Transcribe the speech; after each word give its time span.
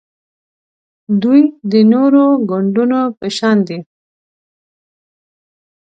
دوی 1.21 1.41
د 1.71 1.73
نورو 1.91 2.23
ګوندونو 2.49 3.01
په 3.19 3.25
شان 3.37 3.57
دي 3.67 3.79